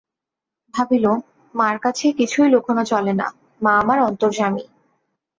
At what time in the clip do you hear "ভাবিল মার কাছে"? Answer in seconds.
0.73-2.05